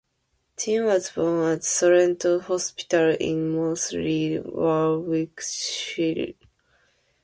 Chinn 0.57 0.85
was 0.85 1.11
born 1.11 1.47
at 1.53 1.63
Sorrento 1.63 2.39
Hospital 2.39 3.15
in 3.19 3.51
Moseley, 3.51 4.39
Warwickshire. 4.39 6.33